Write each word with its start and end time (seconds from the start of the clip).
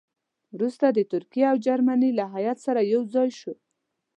وروسته 0.55 0.85
د 0.91 0.99
ترکیې 1.11 1.45
او 1.51 1.57
جرمني 1.65 2.11
له 2.19 2.25
هیات 2.35 2.57
سره 2.65 2.81
یو 2.93 3.01
ځای 3.13 3.29
شو. 3.39 3.53